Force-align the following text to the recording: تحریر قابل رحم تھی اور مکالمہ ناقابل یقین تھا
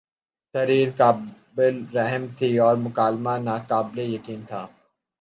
تحریر 0.55 0.89
قابل 0.97 1.75
رحم 1.93 2.23
تھی 2.37 2.49
اور 2.59 2.75
مکالمہ 2.77 3.37
ناقابل 3.43 3.99
یقین 4.13 4.41
تھا 4.47 4.65